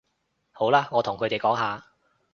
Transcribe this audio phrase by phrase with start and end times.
[0.51, 1.85] 好啦，我同佢哋講吓